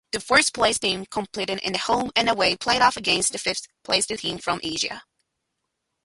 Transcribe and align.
The 0.13 0.19
fourth-placed 0.19 0.81
team 0.81 1.05
competed 1.05 1.59
in 1.59 1.75
a 1.75 1.77
home-and-away 1.77 2.55
play-off 2.55 2.97
against 2.97 3.33
the 3.33 3.37
fifth-placed 3.37 4.09
team 4.17 4.39
from 4.39 4.59
Asia. 4.63 5.03